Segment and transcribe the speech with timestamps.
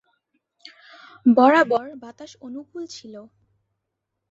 [1.25, 3.15] বরাবর বাতাস অনুকূল ছিল।